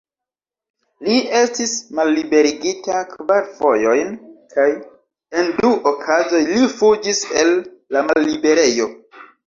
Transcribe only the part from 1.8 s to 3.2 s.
malliberigita